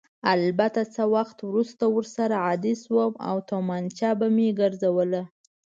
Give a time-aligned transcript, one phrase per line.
[0.33, 5.21] البته څه وخت وروسته ورسره عادي شوم او تومانچه به مې ګرځوله.